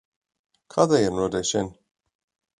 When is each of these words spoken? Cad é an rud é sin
Cad 0.75 0.89
é 0.97 0.99
an 1.05 1.17
rud 1.19 1.33
é 1.41 1.43
sin 1.51 1.67